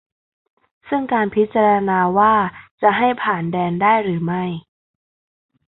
[0.89, 2.33] ซึ่งการพิจารณาว่า
[2.81, 4.43] จะให้ผ่านแดนได้หรือไม่